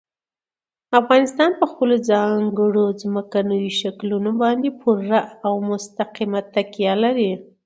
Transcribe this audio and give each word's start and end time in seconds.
افغانستان 0.99 1.51
په 1.59 1.65
خپلو 1.71 1.95
ځانګړو 2.11 2.85
ځمکنیو 3.01 3.75
شکلونو 3.81 4.31
باندې 4.41 4.69
پوره 4.81 5.19
او 5.45 5.53
مستقیمه 5.69 6.41
تکیه 6.53 6.93
لري. 7.03 7.31